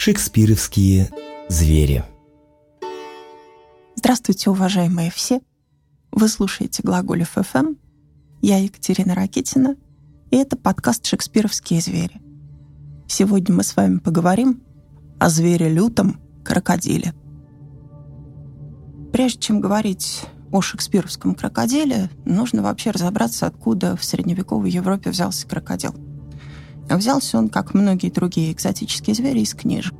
[0.00, 1.10] Шекспировские
[1.48, 2.04] звери.
[3.96, 5.40] Здравствуйте, уважаемые все.
[6.12, 7.74] Вы слушаете Глаголев ФМ.
[8.40, 9.74] Я Екатерина Ракитина,
[10.30, 12.22] и это подкаст «Шекспировские звери».
[13.08, 14.62] Сегодня мы с вами поговорим
[15.18, 17.12] о звере лютом крокодиле.
[19.12, 20.22] Прежде чем говорить
[20.52, 25.92] о шекспировском крокодиле, нужно вообще разобраться, откуда в средневековой Европе взялся крокодил.
[26.96, 29.94] Взялся он, как многие другие экзотические звери, из книжек.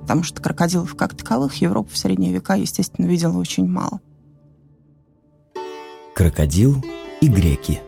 [0.00, 4.00] Потому что крокодилов как таковых Европа в средние века, естественно, видела очень мало.
[6.14, 6.82] Крокодил
[7.20, 7.80] и греки.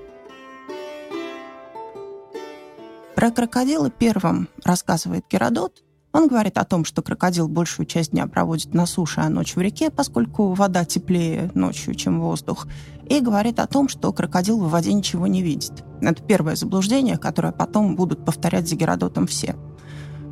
[3.14, 5.82] Про крокодила первым рассказывает Геродот,
[6.16, 9.60] он говорит о том, что крокодил большую часть дня проводит на суше, а ночь в
[9.60, 12.66] реке, поскольку вода теплее ночью, чем воздух.
[13.06, 15.84] И говорит о том, что крокодил в воде ничего не видит.
[16.00, 19.56] Это первое заблуждение, которое потом будут повторять за Геродотом все.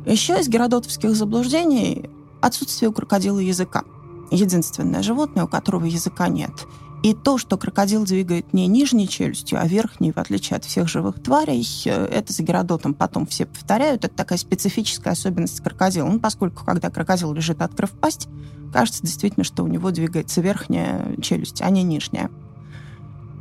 [0.07, 2.09] Еще из геродотовских заблуждений
[2.41, 3.83] отсутствие у крокодила языка.
[4.31, 6.51] Единственное животное, у которого языка нет–
[7.05, 11.21] и то, что крокодил двигает не нижней челюстью, а верхней, в отличие от всех живых
[11.21, 14.05] тварей, э, это за Геродотом потом все повторяют.
[14.05, 16.07] Это такая специфическая особенность крокодила.
[16.07, 18.27] Ну, поскольку, когда крокодил лежит, открыв пасть,
[18.73, 22.31] кажется действительно, что у него двигается верхняя челюсть, а не нижняя.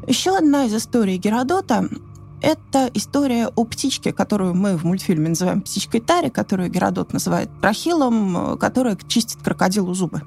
[0.07, 1.89] Еще одна из историй Геродота—
[2.43, 8.37] это история о птичке, которую мы в мультфильме называем птичкой Тари, которую Геродот называет трахилом,
[8.37, 10.21] э, которая чистит крокодилу зубы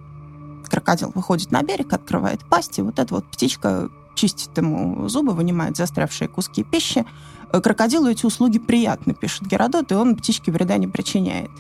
[0.67, 5.77] крокодил выходит на берег, открывает пасть, и вот эта вот птичка чистит ему зубы, вынимает
[5.77, 7.05] застрявшие куски пищи.
[7.51, 11.51] Э, крокодилу эти услуги приятны, пишет Геродот, и он птичке вреда не причиняет.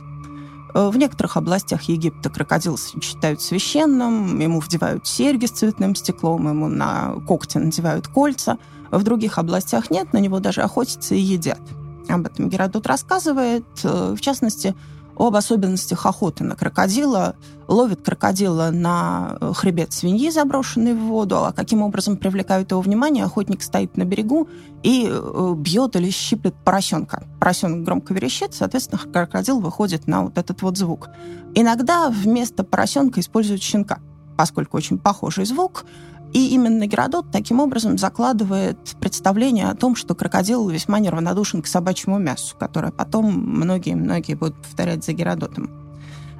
[0.73, 6.67] Э, в некоторых областях Египта крокодил считают священным, ему вдевают серьги с цветным стеклом, ему
[6.67, 8.57] на когти надевают кольца.
[8.91, 11.61] В других областях нет, на него даже охотятся и едят.
[12.09, 13.65] Об этом Геродот рассказывает.
[13.83, 14.75] Э, в частности,
[15.17, 17.35] об особенностях охоты на крокодила.
[17.67, 23.25] Ловят крокодила на э, хребет свиньи, заброшенный в воду, а каким образом привлекают его внимание,
[23.25, 24.47] охотник стоит на берегу
[24.83, 27.23] и э, бьет или щиплет поросенка.
[27.39, 31.09] Поросенок громко верещит, соответственно, крокодил выходит на вот этот вот звук.
[31.55, 33.99] Иногда вместо поросенка используют щенка,
[34.37, 35.85] поскольку очень похожий звук,
[36.33, 42.19] и именно Геродот таким образом закладывает представление о том, что крокодил весьма неравнодушен к собачьему
[42.19, 45.69] мясу, которое потом многие-многие будут повторять за Геродотом.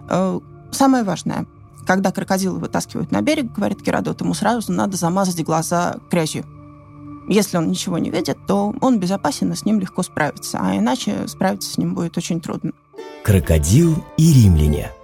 [0.09, 0.39] Э,
[0.71, 1.45] самое важное,
[1.85, 6.45] когда крокодила вытаскивают на берег, говорит Геродот, ему сразу надо замазать глаза грязью.
[7.29, 11.27] Если он ничего не видит, то он безопасен, и с ним легко справиться, а иначе
[11.27, 12.71] справиться с ним будет очень трудно.
[13.23, 14.91] Крокодил и римляне–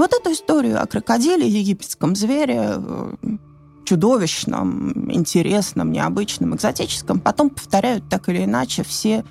[0.00, 3.12] вот эту историю о крокодиле, египетском звере, э,
[3.84, 9.24] чудовищном, интересном, необычном, экзотическом, потом повторяют так или иначе все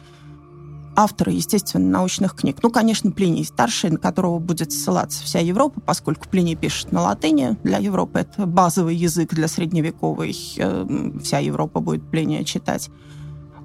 [0.95, 2.57] авторы, естественно, научных книг.
[2.61, 7.57] Ну, конечно, Плиний старший, на которого будет ссылаться вся Европа, поскольку Плиний пишет на латыни.
[7.63, 10.35] Для Европы это базовый язык для средневековой.
[10.57, 12.89] Э, вся Европа будет Плиния читать.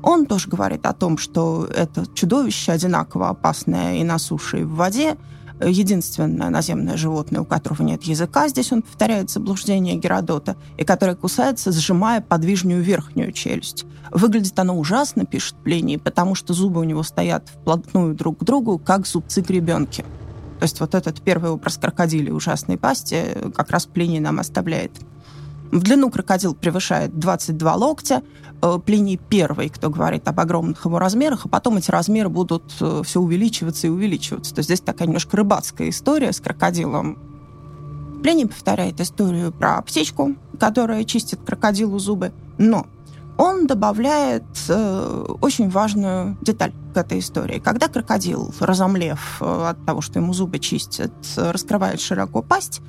[0.03, 4.75] Он тоже говорит о том, что это чудовище одинаково опасное и на суше, и в
[4.75, 5.17] воде–
[5.61, 11.73] единственное наземное животное, у которого нет языка, здесь он повторяет заблуждение Геродота, и которое кусается,
[11.73, 13.85] сжимая подвижную верхнюю челюсть.
[14.11, 18.79] Выглядит оно ужасно, пишет Плиний, потому что зубы у него стоят вплотную друг к другу,
[18.79, 20.05] как зубцы гребенки.
[20.59, 24.93] То есть вот этот первый образ крокодиля ужасной пасти как раз Плиний нам оставляет.
[25.75, 28.23] В длину крокодил превышает 22 локтя.
[28.63, 33.03] Э, Плиний первый, кто говорит об огромных его размерах, а потом эти размеры будут э,
[33.05, 34.55] все увеличиваться и увеличиваться.
[34.55, 37.19] То есть здесь такая немножко рыбацкая история с крокодилом.
[38.23, 42.87] Плиний повторяет историю про птичку, которая чистит крокодилу зубы, но
[43.37, 47.59] он добавляет э, очень важную деталь к этой истории.
[47.59, 52.81] Когда крокодил, разомлев э, от того, что ему зубы чистят, раскрывает широко пасть,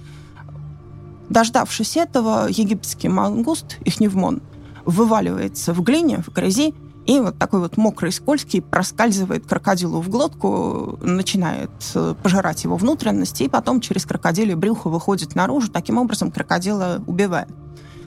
[1.30, 4.42] Дождавшись этого, египетский мангуст, ихневмон,
[4.86, 6.74] вываливается в глине, в грязи,
[7.06, 13.44] и вот такой вот мокрый, скользкий проскальзывает крокодилу в глотку, начинает э, пожирать его внутренности,
[13.44, 17.50] и потом через крокодиле брюхо выходит наружу, таким образом крокодила убивает.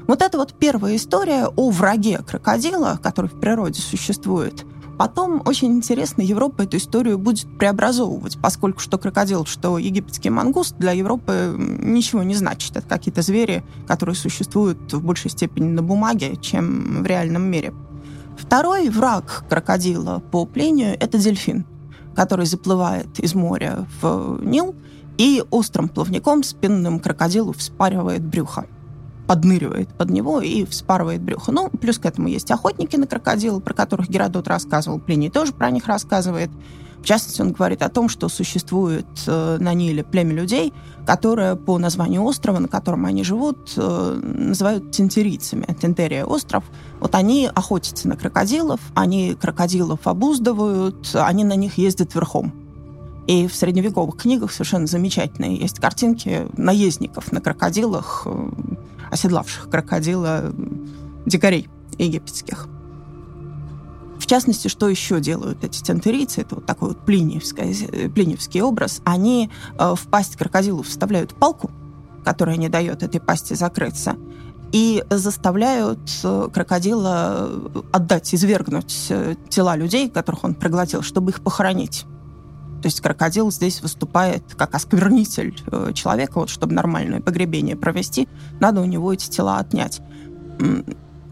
[0.09, 4.65] Вот это вот первая история о враге крокодила, который в природе существует–
[4.99, 10.91] Потом, очень интересно, Европа эту историю будет преобразовывать, поскольку что крокодил, что египетский мангуст для
[10.91, 12.77] Европы ничего не значит.
[12.77, 17.73] Это какие-то звери, которые существуют в большей степени на бумаге, чем в реальном мире.
[18.37, 21.65] Второй враг крокодила по плению– это дельфин,
[22.17, 24.75] который заплывает из моря в Нил
[25.17, 28.67] и острым плавником спинным крокодилу вспаривает брюхо
[29.29, 31.53] подныривает под него и вспарывает брюхо.
[31.53, 35.71] Ну, плюс к этому есть охотники на крокодила, про которых Геродот рассказывал, Плиний тоже про
[35.71, 36.51] них рассказывает.
[37.03, 40.73] В частности, он говорит о том, что существует э, на Ниле племя людей,
[41.07, 45.65] которое по названию острова, на котором они живут, э, называют тентерийцами.
[45.81, 46.65] Тентерия остров.
[46.99, 52.53] Вот они охотятся на крокодилов, они крокодилов обуздывают, они на них ездят верхом.
[53.29, 58.51] И в средневековых книгах совершенно замечательные есть картинки наездников на крокодилах, э,
[59.11, 60.53] оседлавших крокодила
[61.27, 61.69] дикарей
[61.99, 62.69] египетских.
[64.19, 69.51] В частности, что еще делают эти тентерийцы, это вот такой вот плиневский, плиневский образ, они
[69.79, 71.71] э, в пасть крокодилу вставляют палку,
[72.25, 74.17] которая не дает этой пасти закрыться,
[74.73, 77.49] и заставляют э, крокодила
[77.93, 82.05] отдать, извергнуть э, тела людей, которых он проглотил, чтобы их похоронить.
[82.83, 85.55] То есть крокодил здесь выступает как осквернитель
[85.95, 88.29] человека, вот чтобы нормальное погребение провести,
[88.61, 90.01] надо у него эти тела отнять.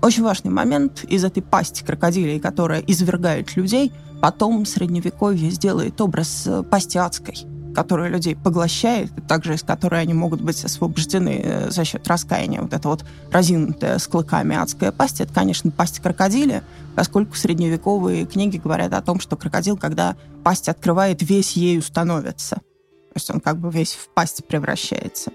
[0.03, 6.63] Очень важный момент из этой пасти крокодилей, которая извергает людей, потом средневековье сделает образ э,
[6.63, 7.37] пасти адской,
[7.77, 12.61] которая людей поглощает, и также из которой они могут быть освобождены э, за счет раскаяния.
[12.63, 16.65] Вот это вот разинутая с клыками адская пасть, это, конечно, пасть крокодиля,
[16.97, 22.57] поскольку средневековые книги говорят о том, что крокодил, когда пасть открывает, весь ею становится.
[22.57, 25.31] То есть он как бы весь в пасть превращается.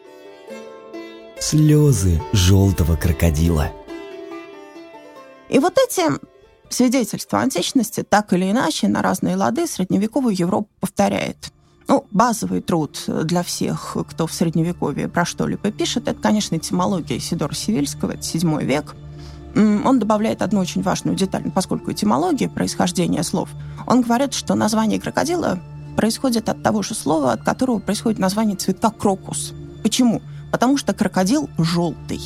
[1.39, 3.69] Слезы желтого крокодила–
[5.51, 6.03] и вот эти
[6.69, 11.51] свидетельства античности так или иначе на разные лады средневековую Европу повторяет.
[11.91, 17.53] Ну, базовый труд для всех, кто в Средневековье про что-либо пишет, это, конечно, этимология Сидора
[17.53, 18.95] Сивильского, это седьмой век.
[19.57, 23.49] Он добавляет одну очень важную деталь, поскольку этимология, происхождение слов,
[23.85, 25.59] он говорит, что название крокодила
[25.97, 29.51] происходит от того же слова, от которого происходит название цветка крокус.
[29.83, 30.21] Почему?
[30.49, 32.21] Потому что крокодил желтый,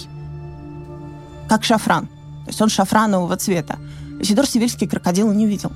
[1.50, 2.06] как шафран.
[2.06, 3.79] То есть он шафранового цвета.
[4.21, 5.71] Сидор Сибирский крокодила не видел.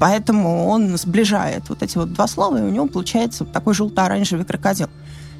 [0.00, 4.88] Поэтому он сближает вот эти вот два слова, и у него получается такой желто-оранжевый крокодил.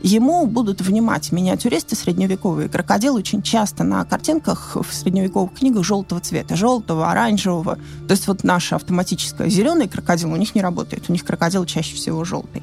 [0.03, 2.69] Ему будут внимать миниатюристы средневековые.
[2.69, 7.77] Крокодил очень часто на картинках в средневековых книгах желтого цвета, желтого, оранжевого.
[8.07, 11.09] То есть вот наша автоматическая зеленый крокодил у них не работает.
[11.09, 12.63] У них крокодил чаще всего желтый.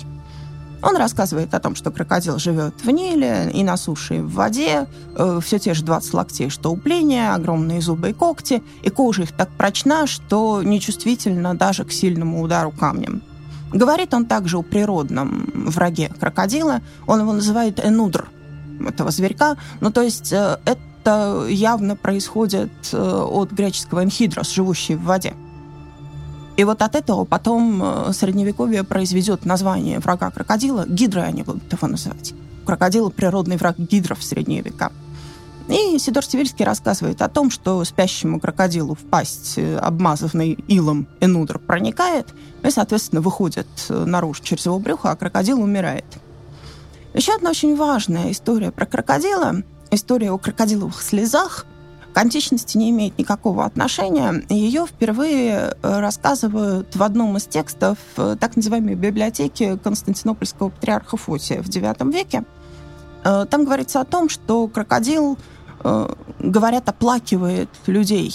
[0.82, 4.88] Он рассказывает о том, что крокодил живет в Ниле и на суше, и в воде.
[5.16, 9.24] Э, все те же 20 локтей, что у пления, огромные зубы и когти, и кожа
[9.24, 13.24] их так прочна, что нечувствительна даже к сильному удару камнем.
[13.74, 16.82] Говорит он также о природном враге крокодила.
[17.06, 18.30] Он его называет энудр,
[18.80, 19.58] этого зверька.
[19.82, 25.34] Ну, то есть э, это явно происходит э, от греческого энхидрос, живущий в воде.
[26.58, 30.86] И вот от этого потом э, Средневековье произведет название врага крокодила.
[30.88, 32.34] Гидры они будут его называть.
[32.66, 34.92] Крокодил– природный враг гидров в средние века.
[35.68, 41.60] И Сидор Сивильский рассказывает о том, что спящему крокодилу в пасть, э, обмазанный илом энудр,
[41.60, 42.34] проникает
[42.64, 46.06] и, соответственно, выходит э, наружу через его брюхо, а крокодил умирает.
[47.14, 49.58] Еще одна очень важная история про крокодила,
[49.92, 51.68] история о крокодиловых слезах–
[52.18, 54.44] античности не имеет никакого отношения.
[54.50, 61.62] Ее впервые э, рассказывают в одном из текстов э, так называемой библиотеки Константинопольского патриарха Фотия
[61.62, 62.44] в IX веке.
[63.24, 65.38] Э, там говорится о том, что крокодил
[66.40, 68.34] говорят, оплакивает людей,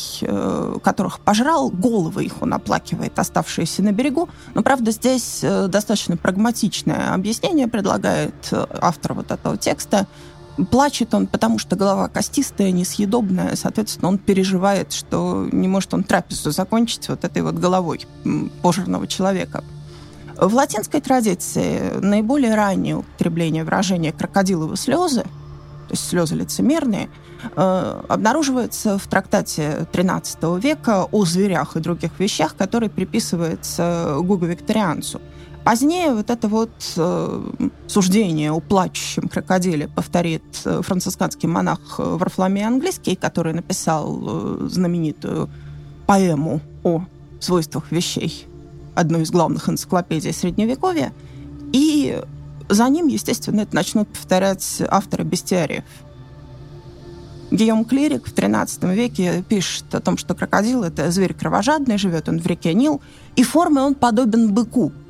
[0.82, 4.28] которых пожрал, головы их он оплакивает, оставшиеся на берегу.
[4.54, 8.34] Но, правда, здесь достаточно прагматичное объяснение предлагает
[8.80, 10.06] автор вот этого текста.
[10.70, 16.50] Плачет он, потому что голова костистая, несъедобная, соответственно, он переживает, что не может он трапезу
[16.50, 18.06] закончить вот этой вот головой
[18.60, 19.64] пожирного человека.
[20.36, 27.08] В латинской традиции наиболее раннее употребление выражения «крокодиловые слезы», то есть слезы лицемерные,
[27.56, 35.20] э, обнаруживается в трактате XIII века о зверях и других вещах, который приписывается Гугу Викторианцу–
[35.64, 37.50] Позднее вот это вот э,
[37.86, 45.48] суждение о плачущем крокодиле повторит э, францисканский монах э, Варфоломей Английский, который написал э, знаменитую
[46.06, 47.04] поэму о
[47.38, 48.48] свойствах вещей,
[48.96, 51.12] одну из главных энциклопедий Средневековья.
[51.72, 52.20] И
[52.68, 55.84] за ним, естественно, это начнут повторять авторы бестиариев.
[57.52, 62.40] Гийом Клирик в XIII веке пишет о том, что крокодил— это зверь кровожадный, живет он
[62.40, 63.00] в реке Нил,
[63.36, 64.90] и формой он подобен быку—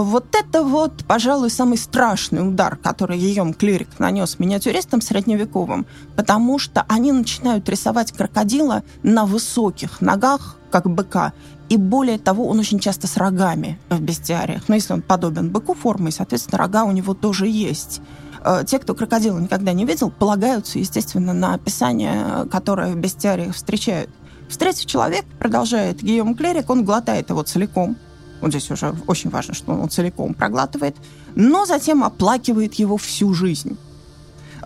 [0.00, 6.84] вот это вот, пожалуй, самый страшный удар, который ее клирик нанес миниатюристам средневековым, потому что
[6.88, 11.34] они начинают рисовать крокодила на высоких ногах, как быка,
[11.68, 14.64] и более того, он очень часто с рогами в бестиариях.
[14.68, 18.00] Но если он подобен быку формой, соответственно, рога у него тоже есть.
[18.44, 24.10] Э, те, кто крокодила никогда не видел, полагаются, естественно, на описание, которое в бестиариях встречают.
[24.48, 27.96] Встретив человека, продолжает Гийом Клерик, он глотает его целиком,
[28.42, 30.96] вот здесь уже очень важно, что он целиком проглатывает,
[31.34, 33.78] но затем оплакивает его всю жизнь.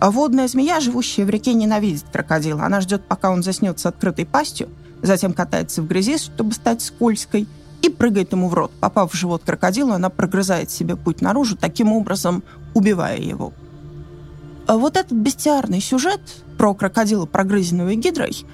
[0.01, 2.63] Водная змея, живущая в реке, ненавидит крокодила.
[2.63, 4.69] Она ждет, пока он заснет с открытой пастью,
[5.01, 7.47] затем катается в грязи, чтобы стать скользкой,
[7.81, 8.71] и прыгает ему в рот.
[8.79, 12.43] Попав в живот крокодила, она прогрызает себе путь наружу, таким образом
[12.73, 13.53] убивая его.
[14.67, 16.21] Вот этот бестиарный сюжет
[16.57, 18.45] про крокодила, прогрызенного гидрой,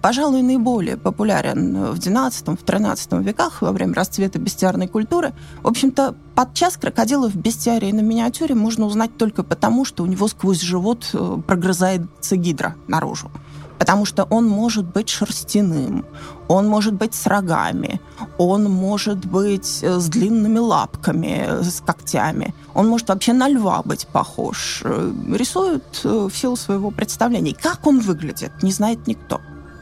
[0.00, 5.32] пожалуй, наиболее популярен в XII-XIII веках во время расцвета бестиарной культуры.
[5.62, 10.28] В общем-то, подчас крокодила в бестиарии на миниатюре можно узнать только потому, что у него
[10.28, 13.30] сквозь живот э, прогрызается гидра наружу
[13.78, 16.04] потому что он может быть шерстяным,
[16.48, 18.00] он может быть с рогами,
[18.38, 24.06] он может быть э, с длинными лапками, с когтями, он может вообще на льва быть
[24.06, 24.82] похож.
[24.84, 27.54] Э, рисуют э, в силу своего представления.
[27.54, 29.40] Как он выглядит, не знает никто.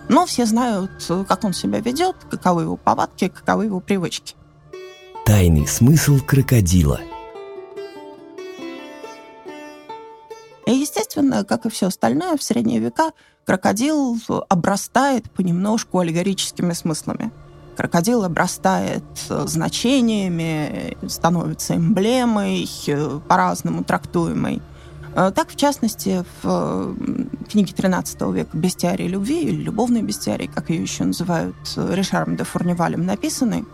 [0.09, 0.91] Но все знают,
[1.29, 4.35] как он себя ведет, каковы его повадки, каковы его привычки.
[5.25, 7.01] Тайный смысл крокодила–
[10.67, 13.13] И, естественно, как и все остальное, в средние века
[13.45, 14.19] крокодил
[14.49, 17.31] обрастает понемножку аллегорическими смыслами.
[17.77, 22.69] Крокодил обрастает значениями, становится эмблемой,
[23.29, 24.63] по-разному трактуемой.
[25.15, 26.97] Э, так, в частности, в
[27.51, 33.07] книге XIII века «Бестиарий любви» или «Любовный бестиарий», как ее еще называют Ришаром де Фурнивалем,
[33.07, 33.65] написанный,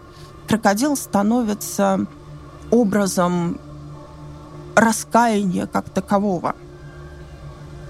[0.49, 2.07] крокодил становится
[2.71, 3.59] образом
[4.77, 6.55] раскаяния как такового–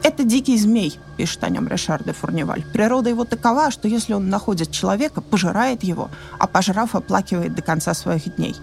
[0.02, 2.64] это дикий змей, пишет о нем Решар де Фурниваль.
[2.72, 7.92] Природа его такова, что если он находит человека, пожирает его, а пожрав, оплакивает до конца
[7.92, 8.56] своих дней.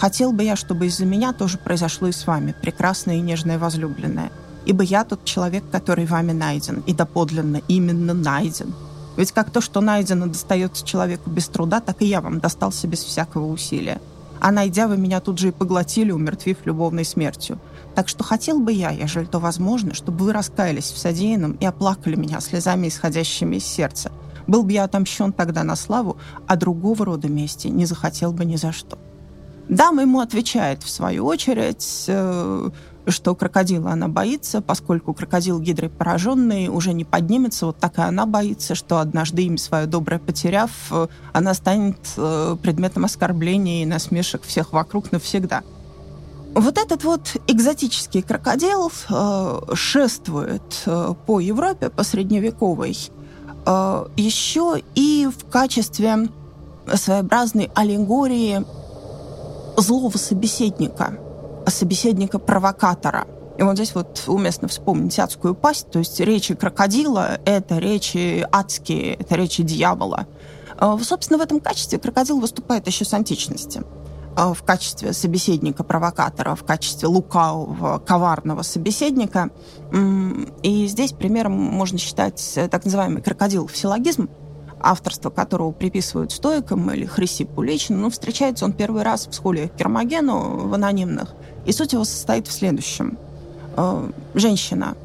[0.00, 4.30] Хотел бы я, чтобы из-за меня тоже произошло и с вами, прекрасная и нежная возлюбленная.
[4.64, 8.72] Ибо я тот человек, который вами найден, и доподлинно именно найден.
[9.18, 13.00] Ведь как то, что найдено, достается человеку без труда, так и я вам достался без
[13.00, 14.00] всякого усилия.
[14.40, 17.58] А найдя, вы меня тут же и поглотили, умертвив любовной смертью.
[17.94, 22.16] Так что хотел бы я, ежели то возможно, чтобы вы раскаялись в содеянном и оплакали
[22.16, 24.10] меня слезами, исходящими из сердца.
[24.46, 26.16] Был бы я отомщен тогда на славу,
[26.46, 28.98] а другого рода мести не захотел бы ни за что.
[29.70, 32.70] Дама ему отвечает, в свою очередь, э,
[33.06, 38.26] что крокодила она боится, поскольку крокодил гидрой пораженный уже не поднимется, вот так и она
[38.26, 44.42] боится, что однажды имя свое доброе потеряв, э, она станет э, предметом оскорбления и насмешек
[44.42, 45.62] всех вокруг навсегда.
[46.52, 52.98] Вот этот вот экзотический крокодил э, шествует э, по Европе, по средневековой,
[53.66, 56.28] э, еще и в качестве
[56.92, 58.64] своеобразной аллегории
[59.80, 61.18] злого собеседника,
[61.66, 63.26] собеседника-провокатора.
[63.58, 69.14] И вот здесь вот уместно вспомнить адскую пасть, то есть речи крокодила— это речи адские,
[69.14, 70.26] это речи дьявола.
[70.80, 73.82] Э, собственно, в этом качестве крокодил выступает еще с античности.
[74.36, 79.50] А, в качестве собеседника-провокатора, в качестве лукавого, коварного собеседника.
[80.62, 84.30] И здесь примером можно считать э, так называемый крокодил-фсилогизм,
[84.80, 90.68] авторство которого приписывают стоикам или Хрисипу лично, но встречается он первый раз в схоле Кермогену
[90.68, 91.34] в анонимных.
[91.66, 93.18] И суть его состоит в следующем.
[93.76, 94.96] Э, женщина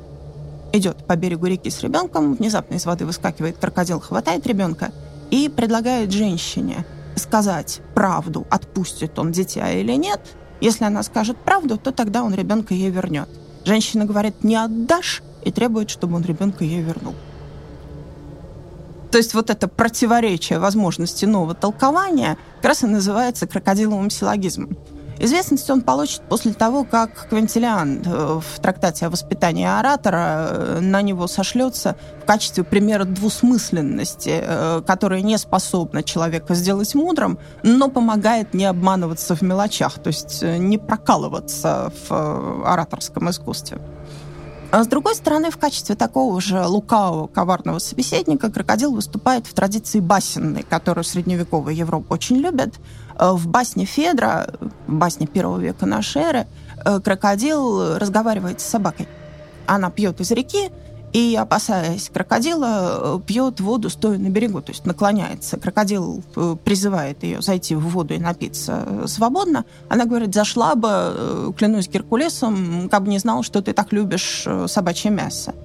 [0.73, 4.91] идет по берегу реки с ребенком, внезапно из воды выскакивает крокодил, хватает ребенка
[5.29, 6.85] и предлагает женщине–
[7.17, 10.21] сказать правду, отпустит он дитя или нет.
[10.61, 13.29] Если она скажет правду, то тогда он ребенка ей вернет.
[13.65, 17.15] Женщина говорит, не отдашь, и требует, чтобы он ребенка ей вернул.
[19.15, 24.77] То есть вот это противоречие возможности нового толкования как раз и называется крокодиловым силлогизмом.
[25.19, 31.01] Известность он получит после того, как Квинтилиан э, в трактате о воспитании оратора э, на
[31.01, 38.53] него сошлется в качестве примера двусмысленности, э, которая не способна человека сделать мудрым, но помогает
[38.53, 43.79] не обманываться в мелочах, то есть не прокалываться в ораторском искусстве.
[44.75, 50.01] А с другой стороны, в качестве такого же лукавого, коварного собеседника крокодил выступает в традиции
[50.01, 52.75] басенной, которую средневековая Европа очень любит.
[53.17, 54.49] Э, в басне Федра,
[54.85, 56.47] в басне первого века нашей эры,
[56.83, 59.07] э, крокодил разговаривает с собакой.
[59.65, 60.69] Она пьет из реки,
[61.15, 65.57] и, опасаясь крокодила, пьет воду, стоя на берегу, то есть наклоняется.
[65.57, 69.63] Крокодил э, призывает ее зайти в воду и напиться свободно.
[69.87, 75.09] Она говорит, зашла бы, клянусь Геркулесом, как бы не знал, что ты так любишь собачье
[75.09, 75.55] мясо.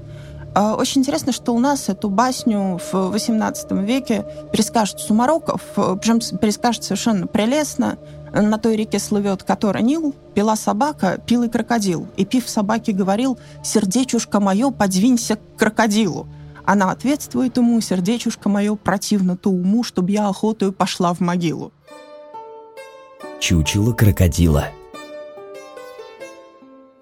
[0.54, 6.84] А, очень интересно, что у нас эту басню в XVIII веке перескажет Сумароков, причем перескажет
[6.84, 7.98] совершенно прелестно.
[8.32, 12.08] На той реке слывет которая Нил, пила собака, пил и крокодил.
[12.16, 16.28] И пив собаке говорил, сердечушка мое, подвинься к крокодилу.
[16.64, 21.72] Она ответствует ему, сердечушка мое, противно то уму, чтобы я охотою пошла в могилу.
[23.40, 24.66] Чучело крокодила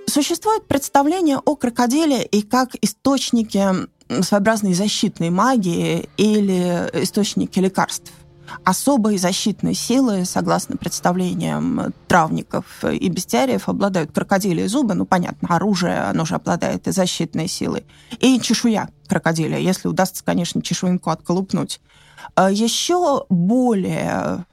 [0.06, 3.88] Существует представление о крокодиле и как источнике
[4.22, 8.10] своеобразной защитной магии или источнике лекарств
[8.64, 16.24] особой защитной силы, согласно представлениям травников и бестиариев, обладают крокодили зубы, ну, понятно, оружие, оно
[16.24, 17.86] же обладает и защитной силой,
[18.18, 21.80] и чешуя крокодиля, если удастся, конечно, чешуинку отколупнуть.
[22.34, 24.44] А Еще более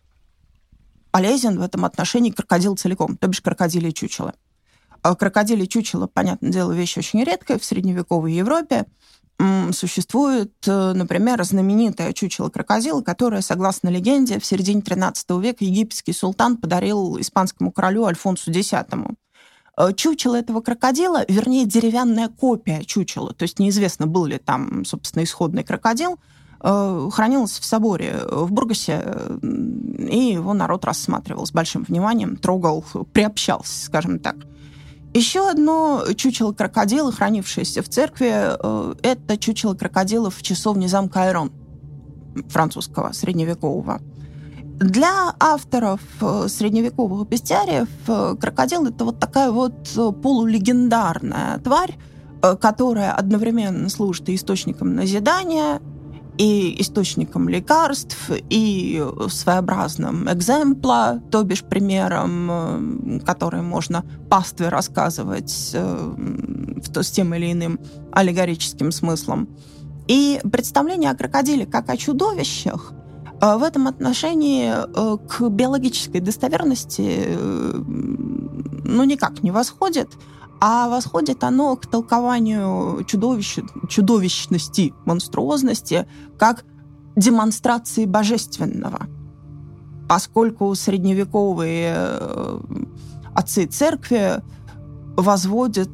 [1.12, 4.34] полезен в этом отношении крокодил целиком, то бишь крокодили чучело.
[5.02, 8.86] А крокодили чучело, понятное дело, вещь очень редкая в средневековой Европе,
[9.74, 16.58] существует, э, например, знаменитое чучело крокодила, которое, согласно легенде, в середине XIII века египетский султан
[16.58, 18.72] подарил испанскому королю Альфонсу X.
[19.78, 25.24] Э, чучело этого крокодила, вернее, деревянная копия чучела, то есть неизвестно, был ли там, собственно,
[25.24, 26.18] исходный крокодил,
[26.62, 29.04] э, хранилось в соборе в Бургасе,
[29.42, 34.38] и его народ рассматривал с большим вниманием, трогал, приобщался, скажем так.
[35.16, 41.54] Еще одно чучело крокодила, хранившееся в церкви, э, это чучело крокодила в часовне замка Айрон
[42.50, 44.02] французского, средневекового.
[44.78, 49.88] Для авторов э, средневековых бестиариев э, крокодил— это вот такая вот
[50.22, 51.96] полулегендарная тварь,
[52.42, 55.80] которая одновременно служит и источником назидания,
[56.38, 66.14] и источником лекарств, и своеобразным экземпла, то бишь примером, э, который можно пастве рассказывать э,
[66.94, 67.80] с тем или иным
[68.12, 69.50] аллегорическим смыслом.
[70.08, 72.92] И представление о крокодиле как о чудовищах
[73.42, 74.74] э, в этом отношении
[75.28, 77.38] к биологической достоверности
[78.86, 80.10] ну, никак не восходит,
[80.60, 83.60] а восходит оно к толкованию чудовищ,
[83.90, 86.08] чудовищности, монструозности,
[86.38, 86.66] как
[87.16, 89.08] демонстрации божественного.
[90.08, 92.60] Поскольку средневековые э,
[93.34, 94.44] отцы церкви
[95.18, 95.90] возводят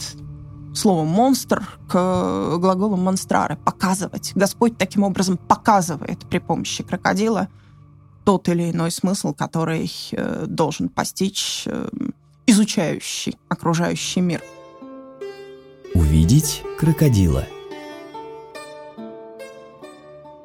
[0.74, 4.34] слово «монстр» к глаголу «монстраре»— «показывать».
[4.36, 7.47] Господь таким образом показывает при помощи крокодила
[8.24, 11.89] тот или иной смысл, который э, должен постичь э,
[12.52, 14.44] изучающий окружающий мир.
[15.94, 17.46] Увидеть крокодила.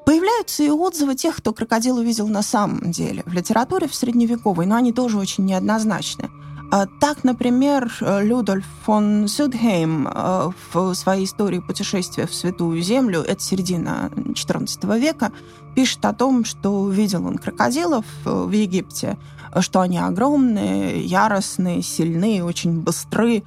[0.04, 3.24] Появляются и отзывы тех, кто крокодил увидел на самом деле.
[3.26, 6.30] В литературе в средневековой, но они тоже очень неоднозначны.
[6.70, 13.42] А, так, например, Людольф фон Сюдхейм а, в своей истории путешествия в Святую Землю, это
[13.42, 15.32] середина XIV века,
[15.74, 19.16] пишет о том, что видел он крокодилов в Египте,
[19.60, 23.42] что они огромные, яростные, сильные, очень быстрые.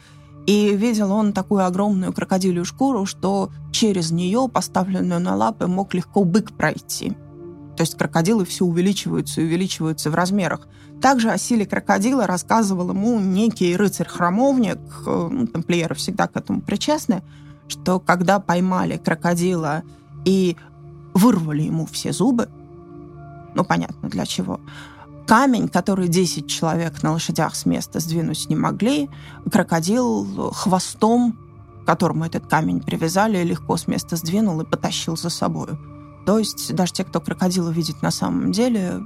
[0.46, 6.24] И видел он такую огромную крокодилью шкуру, что через нее, поставленную на лапы, мог легко
[6.24, 7.16] бык пройти.
[7.78, 10.68] То есть крокодилы все увеличиваются и увеличиваются в размерах.
[11.02, 17.24] Также о силе крокодила рассказывал ему некий рыцарь-храмовник, ну, тамплиеры всегда к этому причастны,
[17.70, 19.84] что когда поймали крокодила
[20.26, 20.58] и
[21.14, 22.50] вырвали ему все зубы,
[23.56, 24.60] ну, понятно, для чего,
[25.30, 29.12] камень, который 10 человек на лошадях с места сдвинуть не могли,
[29.52, 31.38] крокодил хвостом,
[31.84, 35.68] к которому этот камень привязали, легко с места сдвинул и потащил за собой.
[36.26, 39.04] То есть даже те, кто крокодила видит на самом деле,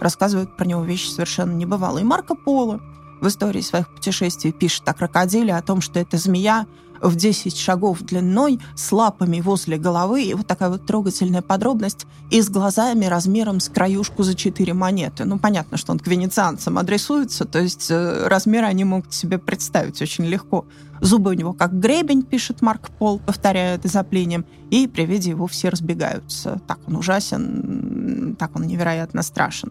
[0.00, 2.02] рассказывают про него вещи совершенно небывалые.
[2.02, 2.80] И Марко Поло
[3.20, 6.66] в истории своих путешествий пишет о крокодиле, о том, что это змея,
[7.00, 12.40] в 10 шагов длиной, с лапами возле головы, и вот такая вот трогательная подробность, и
[12.40, 15.24] с глазами размером с краюшку за 4 монеты.
[15.24, 20.00] Ну, понятно, что он к венецианцам адресуется, то есть э, размеры они могут себе представить
[20.02, 20.66] очень легко.
[21.00, 25.46] Зубы у него как гребень, пишет Марк Пол, повторяя это заплением, и при виде его
[25.46, 26.60] все разбегаются.
[26.66, 29.70] Так он ужасен, так он невероятно страшен.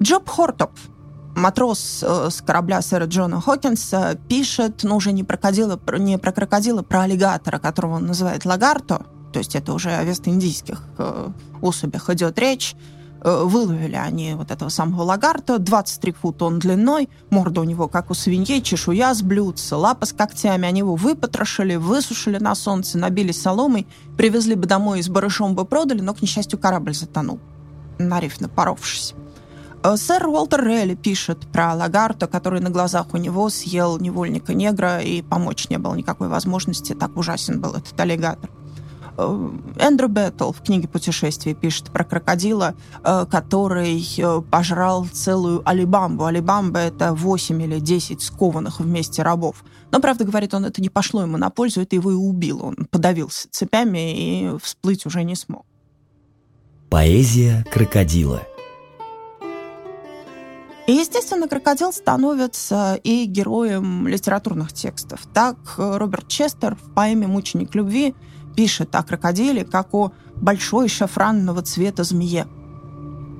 [0.00, 0.70] Джоб Хортоп
[1.34, 6.82] матрос э, с корабля сэра Джона Хокинса пишет, ну, уже не, крокодила, не про крокодила,
[6.82, 12.38] про аллигатора, которого он называет лагарто, то есть это уже о вест-индийских э, особях идет
[12.38, 12.76] речь,
[13.22, 18.10] э, выловили они вот этого самого лагарта, 23 фута он длиной, морда у него как
[18.10, 23.32] у свиньи, чешуя с блюдца, лапа с когтями, они его выпотрошили, высушили на солнце, набили
[23.32, 27.40] соломой, привезли бы домой и с барышом бы продали, но, к несчастью, корабль затонул,
[27.98, 29.14] на риф напоровшись.
[29.84, 35.00] Э, сэр Уолтер Релли пишет про Лагарта, который на глазах у него съел невольника негра,
[35.00, 38.50] и помочь не было никакой возможности, так ужасен был этот аллигатор.
[39.18, 44.02] Э, Эндрю Беттл в книге «Путешествие» пишет про крокодила, э, который
[44.50, 46.24] пожрал целую алибамбу.
[46.24, 49.64] Алибамба— это 8 или 10 скованных вместе рабов.
[49.92, 52.62] Но, правда, говорит он, это не пошло ему на пользу, это его и убило.
[52.62, 55.66] Он подавился цепями и всплыть уже не смог.
[56.88, 58.42] Поэзия крокодила—
[60.86, 65.20] И, естественно, крокодил становится и героем литературных текстов.
[65.32, 68.14] Так Роберт Честер в поэме «Мученик любви»
[68.54, 72.46] пишет о крокодиле как о большой шафранного цвета змее.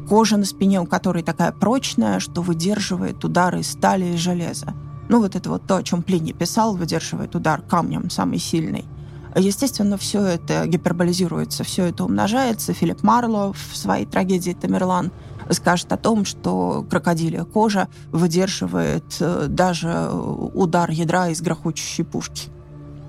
[0.09, 4.75] Кожа на спине у которой такая прочная, что выдерживает удары стали и железа.
[5.11, 8.87] Ну, вот это вот то, о чем Плиний писал, выдерживает удар камнем самый сильный.
[9.37, 12.73] Естественно, все это гиперболизируется, все это умножается.
[12.73, 15.11] Филипп Марло в своей трагедии «Тамерлан»
[15.51, 22.49] скажет о том, что крокодилия кожа выдерживает э, даже удар ядра из грохочущей пушки.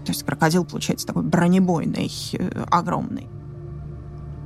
[0.05, 3.27] То есть крокодил получается такой бронебойный, э, огромный.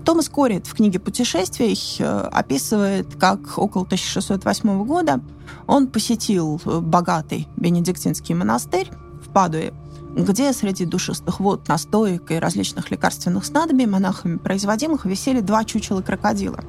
[0.06, 5.22] Томас Корит в книге «Путешествий» э, описывает, как около 1608 года
[5.68, 8.90] он посетил богатый бенедиктинский монастырь
[9.24, 9.74] в Падуе,
[10.16, 16.60] где среди душистых вод, настоек и различных лекарственных снадобий монахами производимых висели два чучела крокодила.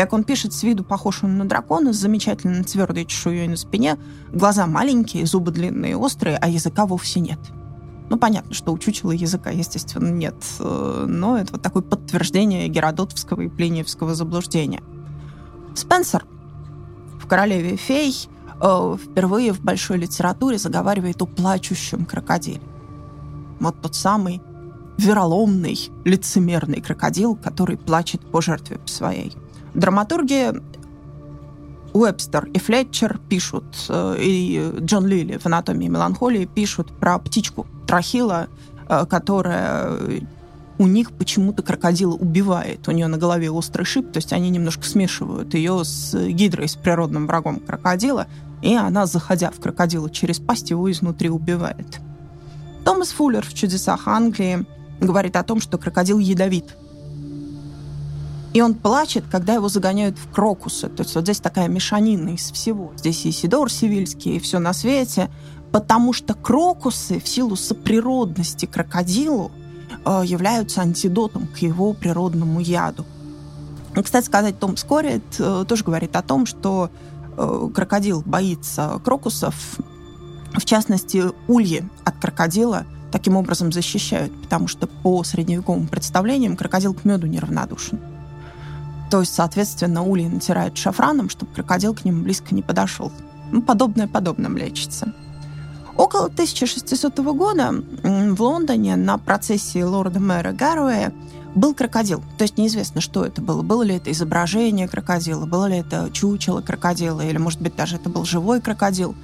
[0.00, 3.98] Как он пишет, с виду похож он на дракона с замечательно твердой чешуей на спине,
[4.32, 7.38] глаза маленькие, зубы длинные острые, а языка вовсе нет.
[8.08, 13.42] Ну, понятно, что у чучела языка, естественно, нет, э, но это вот такое подтверждение геродотовского
[13.42, 14.82] и плиниевского заблуждения.
[15.74, 16.24] Спенсер
[17.22, 18.26] в «Королеве фей»
[18.58, 22.62] э, впервые в большой литературе заговаривает о плачущем крокодиле.
[23.60, 24.40] Вот тот самый
[24.96, 29.36] вероломный, лицемерный крокодил, который плачет по жертве своей.
[29.80, 30.52] Драматурги
[31.94, 38.48] Уэбстер и Флетчер пишут, э, и Джон Лилли в «Анатомии меланхолии» пишут про птичку Трахила,
[38.90, 39.96] э, которая
[40.76, 42.86] у них почему-то крокодила убивает.
[42.88, 46.76] У нее на голове острый шип, то есть они немножко смешивают ее с гидрой, с
[46.76, 48.26] природным врагом крокодила,
[48.60, 52.00] и она, заходя в крокодила через пасть, его изнутри убивает.
[52.84, 54.66] Томас Фуллер в «Чудесах Англии»
[55.00, 56.76] говорит о том, что крокодил ядовит.
[58.52, 60.88] И он плачет, когда его загоняют в крокусы.
[60.88, 62.92] То есть вот здесь такая мешанина из всего.
[62.96, 65.30] Здесь и Сидор Сивильский, и все на свете.
[65.70, 69.52] Потому что крокусы в силу соприродности крокодилу
[70.04, 73.06] э, являются антидотом к его природному яду.
[73.94, 76.90] И, кстати сказать, Том Скорит э, тоже говорит о том, что
[77.36, 79.54] э, крокодил боится крокусов,
[80.54, 87.04] в частности, ульи от крокодила таким образом защищают, потому что по средневековым представлениям крокодил к
[87.04, 88.00] меду неравнодушен.
[89.10, 93.10] То есть, соответственно, ульи натирают шафраном, чтобы крокодил к ним близко не подошел.
[93.50, 95.12] Ну, подобное подобным лечится.
[95.96, 101.12] Около 1600 года в Лондоне на процессии лорда-мэра Гаруэя
[101.54, 102.22] был крокодил.
[102.38, 103.62] То есть неизвестно, что это было.
[103.62, 108.08] Было ли это изображение крокодила, было ли это чучело крокодила, или, может быть, даже это
[108.08, 109.14] был живой крокодил.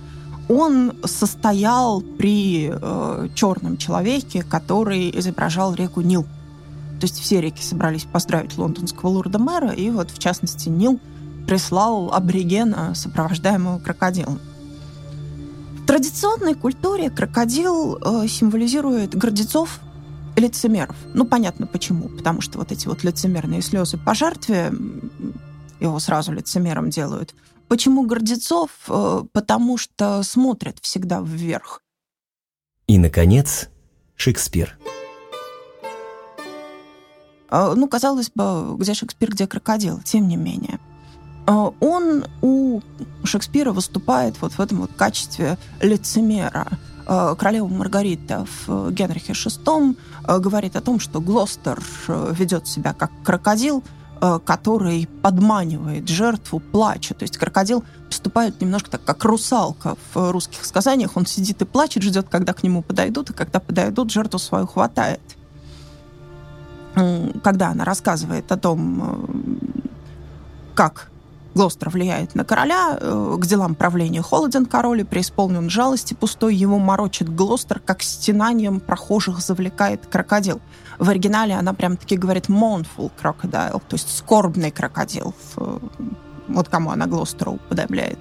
[0.49, 6.27] Он состоял при э, черном человеке, который изображал реку Нил.
[7.01, 10.99] То есть все реки собрались поздравить лондонского лорда-мэра, и вот, в частности, Нил
[11.47, 14.41] прислал аборигена, сопровождаемого крокодилом.
[15.83, 19.81] В традиционной культуре крокодил э, символизирует гордецов
[20.37, 20.97] лицемеров.
[21.15, 22.09] Ну, понятно почему.
[22.09, 24.73] Потому что вот эти вот лицемерные слезы по жертве
[25.79, 27.35] его сразу лицемером делают.
[27.69, 28.71] Почему гордецов?
[28.89, 31.83] Э, потому что смотрят всегда вверх.
[32.87, 33.69] И, наконец,
[34.17, 34.79] Шекспир.
[34.83, 34.96] А,
[37.51, 40.79] ну, казалось бы, где Шекспир, где крокодил, тем не менее.
[41.47, 42.81] А, он у
[43.25, 46.67] Шекспира выступает вот в этом вот качестве лицемера.
[47.07, 49.97] А, королева Маргарита в Генрихе VI
[50.41, 53.83] говорит о том, что Глостер ведет себя как крокодил,
[54.47, 57.15] который подманивает жертву плача.
[57.15, 61.17] То есть крокодил поступает немножко так, как русалка в русских сказаниях.
[61.17, 65.21] Он сидит и плачет, ждет, когда к нему подойдут, и когда подойдут, жертву свою хватает
[67.43, 71.11] когда она рассказывает о том, э, как
[71.55, 76.79] Глостер влияет на короля, э, к делам правления холоден король и преисполнен жалости пустой, его
[76.79, 80.61] морочит Глостер, как стенанием прохожих завлекает крокодил.
[80.99, 85.35] В оригинале она прям-таки говорит mournful crocodile, то есть скорбный крокодил.
[86.49, 88.19] Вот кому она Глостера уподобляет.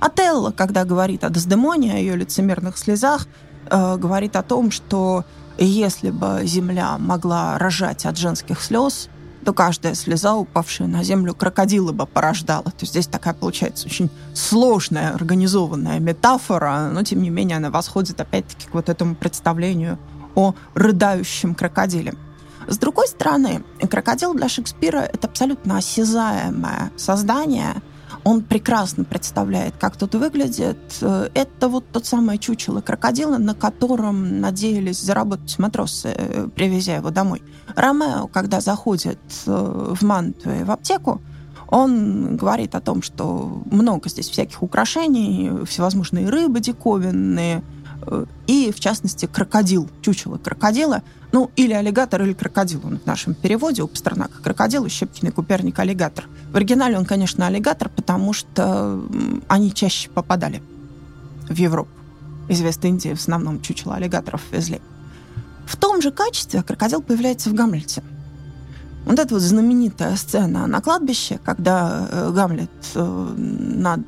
[0.00, 3.26] А Телла, когда говорит о Дездемоне, о ее лицемерных слезах,
[3.70, 5.24] э, говорит о том, что
[5.58, 9.08] если бы земля могла рожать от женских слез,
[9.44, 12.64] то каждая слеза, упавшая на землю, крокодила бы порождала.
[12.64, 18.20] То есть здесь такая получается очень сложная, организованная метафора, но тем не менее она восходит
[18.20, 19.98] опять-таки к вот этому представлению
[20.34, 22.14] о рыдающем крокодиле.
[22.66, 27.74] С другой стороны, крокодил для Шекспира— это абсолютно осязаемое создание—
[28.24, 30.78] он прекрасно представляет, как тут выглядит.
[31.00, 36.14] Это вот тот самый чучело крокодила, на котором надеялись заработать матросы,
[36.56, 37.42] привезя его домой.
[37.76, 41.20] Ромео, когда заходит э, в Мантуе в аптеку,
[41.68, 47.73] Он говорит о том, что много здесь всяких украшений, всевозможные рыбы диковинные, э,
[48.46, 53.82] и, в частности, крокодил, чучело крокодила, ну, или аллигатор, или крокодил, он в нашем переводе,
[53.82, 56.26] у Пастернака крокодил, у Щепкина Куперник аллигатор.
[56.52, 59.02] В оригинале он, конечно, аллигатор, потому что
[59.48, 60.62] они чаще попадали
[61.48, 61.90] в Европу.
[62.48, 64.80] Из Вест-Индии в основном чучело аллигаторов везли.
[65.66, 68.02] В том же качестве крокодил появляется в Гамлете.
[69.06, 74.00] Вот эта вот знаменитая сцена на кладбище, когда э, Гамлет э, над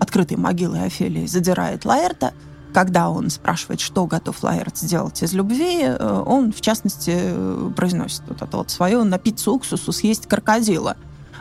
[0.00, 2.32] открытой могилой Офелии задирает Лаэрта,
[2.72, 8.22] когда он спрашивает, что готов Лаэрт сделать из любви, э, он, в частности, э, произносит
[8.28, 10.96] вот это вот свое «напиться уксусу, съесть крокодила».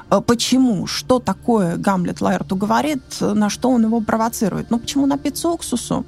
[0.10, 0.88] Э, почему?
[0.88, 4.70] Что такое Гамлет Лаэрту говорит, на что он его провоцирует?
[4.72, 6.06] Ну, почему напиться уксусу?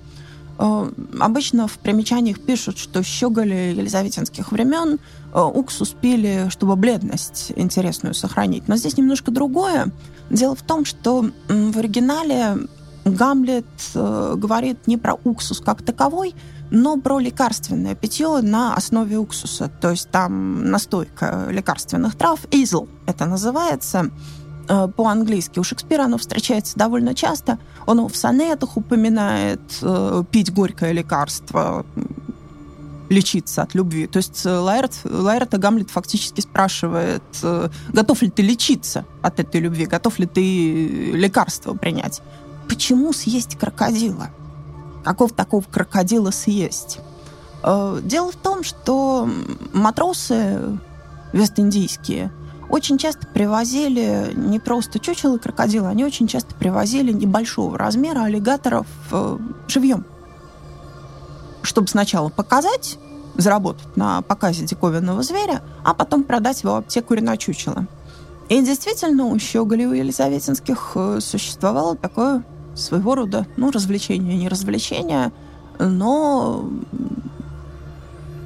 [1.19, 4.99] Обычно в примечаниях пишут, что щеголи елизаветинских времен
[5.33, 8.67] уксус пили, чтобы бледность интересную сохранить.
[8.67, 9.87] Но здесь немножко другое.
[10.29, 12.57] Дело в том, что в оригинале
[13.05, 16.35] Гамлет э, говорит не про уксус как таковой,
[16.69, 19.69] но про лекарственное питье на основе уксуса.
[19.81, 24.11] То есть там настойка лекарственных трав, изл это называется,
[24.71, 25.59] Э, по-английски.
[25.59, 27.59] У Шекспира оно встречается довольно часто.
[27.85, 31.85] Он в сонетах упоминает э, пить горькое лекарство,
[33.09, 34.07] лечиться от любви.
[34.07, 37.23] То есть э, Лайерт, Лайерта Гамлет фактически спрашивает,
[37.91, 42.21] готов ли ты лечиться от этой любви, готов ли ты лекарство принять.
[42.81, 44.31] Почему съесть крокодила?
[45.03, 46.97] Каков такого крокодила съесть?
[47.61, 49.29] Дело в том, что
[49.71, 50.79] матросы
[51.31, 52.31] вест-индийские–
[52.69, 59.37] очень часто привозили не просто чучело крокодила, они очень часто привозили небольшого размера аллигаторов э,
[59.67, 60.03] живьем.
[61.61, 62.97] Чтобы сначала показать,
[63.35, 67.85] заработать на показе диковинного зверя, а потом продать его в аптеку или на чучело.
[68.49, 72.43] И действительно, у щеголей у елизаветинских э, существовало такое
[72.75, 75.31] своего рода, ну, развлечение, не развлечение,
[75.79, 76.69] но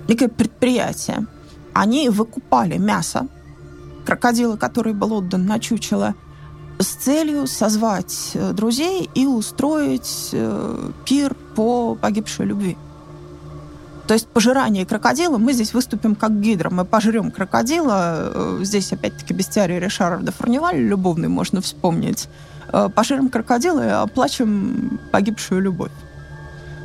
[0.07, 1.27] некое предприятие.
[1.73, 3.27] Они выкупали мясо
[4.05, 6.15] крокодила, который был отдан на чучело,
[6.79, 12.77] с целью созвать э, друзей и устроить э, пир по погибшей любви.
[14.07, 19.33] То есть пожирание крокодила, мы здесь выступим как гидра, мы пожрем крокодила, э, здесь опять-таки
[19.33, 22.27] бестиарий Ришара де Фурниваль, любовный можно вспомнить,
[22.93, 25.91] пожрем крокодила и оплачем погибшую любовь.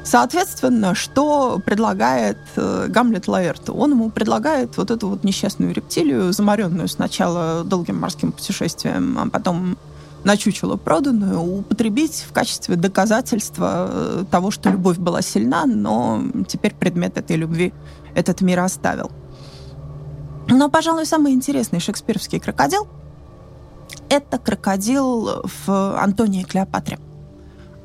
[0.03, 3.75] Соответственно, что предлагает э, Гамлет Лаэрту?
[3.75, 9.77] Он ему предлагает вот эту вот несчастную рептилию, заморенную сначала долгим морским путешествием, а потом
[10.25, 16.75] на чучело проданную, употребить в качестве доказательства э, того, что любовь была сильна, но теперь
[16.75, 17.73] предмет этой любви
[18.15, 19.11] этот мир оставил.
[20.49, 22.89] Но, пожалуй, самый интересный шекспировский крокодил—
[24.09, 26.99] это крокодил в «Антонии Клеопатре»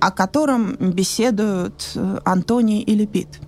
[0.05, 3.39] о котором беседуют э, Антоний и Лепит.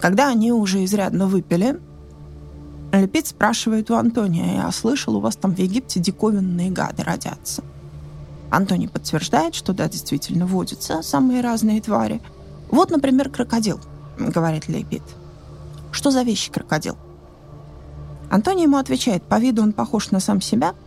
[0.00, 1.78] Когда они уже изрядно выпили,
[2.92, 7.62] Лепит спрашивает у Антония, «Я слышал, у вас там в Египте диковинные гады родятся».
[8.50, 12.20] Антоний подтверждает, что да, действительно водятся самые разные твари.
[12.70, 13.80] Вот, например, крокодил,
[14.18, 15.02] говорит Лепит.
[15.92, 16.96] Что за вещи крокодил?
[18.30, 20.74] Антоний ему отвечает, по виду он похож на сам себя–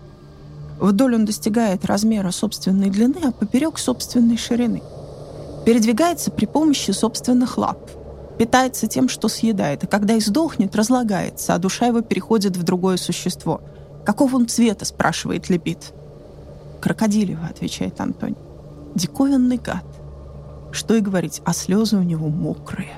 [0.84, 4.82] Вдоль он достигает размера собственной длины, а поперек собственной ширины.
[5.66, 7.80] Передвигается при помощи собственных лап.
[8.38, 13.62] Питается тем, что съедает, и когда издохнет, разлагается, а душа его переходит в другое существо.
[14.06, 15.94] «Какого он цвета?»– спрашивает Лепит.
[16.84, 18.36] «Крокодилево»,– отвечает Антоний.
[18.94, 19.86] «Диковинный гад».
[20.74, 22.96] Что и говорить, а слезы у него мокрые.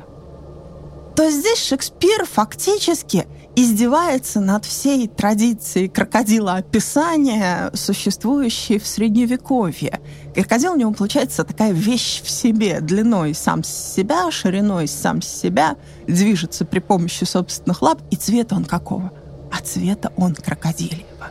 [1.16, 10.02] То здесь Шекспир фактически издевается над всей традицией крокодила описания, существующей в Средневековье.
[10.34, 15.28] Крокодил у него получается такая вещь в себе, длиной сам с себя, шириной сам с
[15.28, 15.76] себя,
[16.08, 19.12] движется при помощи собственных лап, и цвета он какого?
[19.52, 21.28] А цвета он крокодильего.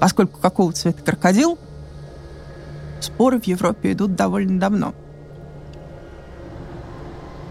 [0.00, 1.58] Поскольку какого цвета крокодил,
[3.04, 4.94] споры в Европе идут довольно давно.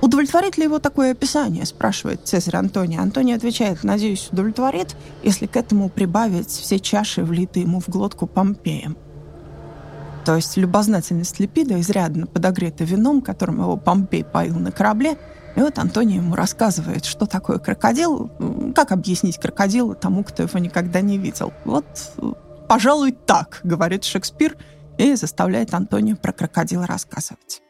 [0.02, 2.98] Удовлетворит ли его такое описание, спрашивает Цезарь Антоний.
[2.98, 8.98] Антоний отвечает, надеюсь, удовлетворит, если к этому прибавить все чаши, влитые ему в глотку Помпеем.
[10.26, 15.18] То есть любознательность Липида изрядно подогрета вином, которым его Помпей поил на корабле.
[15.56, 18.32] И вот Антоний ему рассказывает, что такое крокодил,
[18.76, 21.54] как объяснить крокодила тому, кто его никогда не видел.
[21.66, 21.86] Вот,
[22.68, 24.56] пожалуй, так, говорит Шекспир,
[24.98, 27.62] и заставляет Антонию про крокодила рассказывать.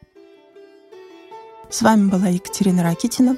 [1.70, 3.38] С вами была Екатерина Ракитина.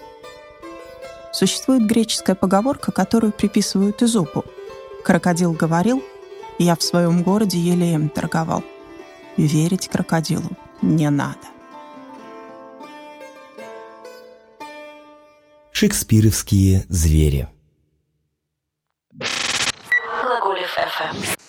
[1.31, 4.43] Существует греческая поговорка, которую приписывают Изопу.
[5.03, 6.03] «Крокодил говорил,
[6.59, 8.63] я в своем городе Елеем торговал».
[9.37, 10.49] Верить крокодилу
[10.81, 11.39] не надо.
[15.71, 17.49] Шекспировские звери.
[20.21, 21.42] Глаголев FM